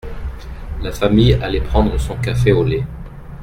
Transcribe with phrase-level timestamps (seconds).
[0.81, 2.85] La famille allait prendre son café au lait.